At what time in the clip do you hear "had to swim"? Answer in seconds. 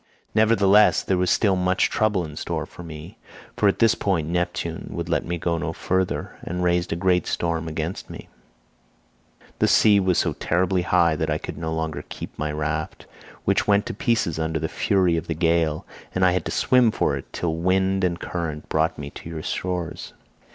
16.31-16.89